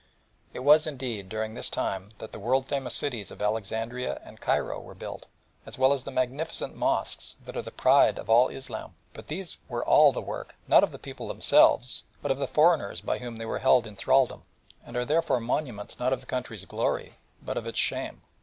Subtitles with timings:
[0.51, 4.79] It was, indeed, during this time that the world famous cities of Alexandria and Cairo
[4.81, 5.27] were built
[5.63, 9.57] as well as the magnificent mosques that are the pride of all Islam, but these
[9.69, 13.35] were all the work, not of the people themselves, but of the foreigners by whom
[13.35, 14.41] they were held in thraldom,
[14.83, 18.23] and are therefore monuments not of the country's glory but of its shame.